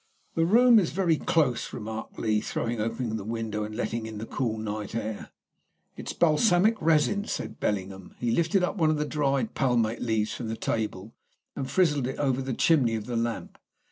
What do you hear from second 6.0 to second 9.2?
balsamic resin," said Bellingham. He lifted up one of the